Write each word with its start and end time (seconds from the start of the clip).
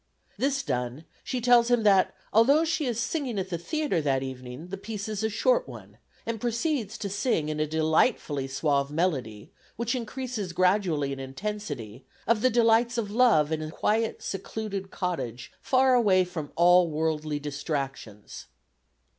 This 0.35 0.63
done, 0.63 1.05
she 1.23 1.39
tells 1.39 1.69
him 1.69 1.83
that 1.83 2.15
although 2.33 2.65
she 2.65 2.87
is 2.87 2.99
singing 2.99 3.37
at 3.37 3.51
the 3.51 3.59
theatre 3.59 4.01
that 4.01 4.23
evening, 4.23 4.69
the 4.69 4.77
piece 4.77 5.07
is 5.07 5.21
a 5.23 5.29
short 5.29 5.67
one, 5.69 5.99
and 6.25 6.41
proceeds 6.41 6.97
to 6.97 7.07
sing 7.07 7.49
in 7.49 7.59
a 7.59 7.67
delightfully 7.67 8.47
suave 8.47 8.89
melody, 8.89 9.51
which 9.75 9.93
increases 9.93 10.53
gradually 10.53 11.13
in 11.13 11.19
intensity, 11.19 12.03
of 12.25 12.41
the 12.41 12.49
delights 12.49 12.97
of 12.97 13.11
love 13.11 13.51
in 13.51 13.61
a 13.61 13.69
quiet 13.69 14.23
secluded 14.23 14.89
cottage 14.89 15.51
far 15.61 15.93
away 15.93 16.23
from 16.25 16.51
all 16.55 16.89
worldly 16.89 17.37
distractions. 17.37 18.47